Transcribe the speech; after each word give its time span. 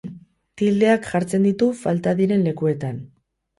Tildeak 0.61 1.05
jartzen 1.09 1.45
ditu 1.49 1.69
falta 1.83 2.17
diren 2.25 2.43
lekuetan. 2.49 3.01